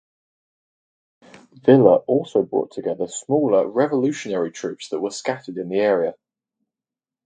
Villa 1.53 1.97
also 2.07 2.41
brought 2.41 2.71
together 2.71 3.07
smaller 3.07 3.67
revolutionary 3.69 4.51
troops 4.51 4.89
that 4.89 4.99
were 4.99 5.11
scattered 5.11 5.57
in 5.59 5.69
the 5.69 5.77
area. 5.77 6.15